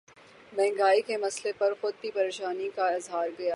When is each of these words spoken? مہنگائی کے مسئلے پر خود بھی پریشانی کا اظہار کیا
مہنگائی 0.53 1.01
کے 1.01 1.17
مسئلے 1.17 1.51
پر 1.57 1.73
خود 1.81 1.93
بھی 2.01 2.11
پریشانی 2.11 2.69
کا 2.75 2.87
اظہار 2.89 3.27
کیا 3.37 3.49